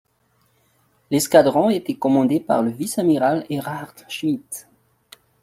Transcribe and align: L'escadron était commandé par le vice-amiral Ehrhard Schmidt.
L'escadron 1.11 1.69
était 1.69 1.93
commandé 1.93 2.39
par 2.39 2.63
le 2.63 2.71
vice-amiral 2.71 3.45
Ehrhard 3.51 3.93
Schmidt. 4.07 4.65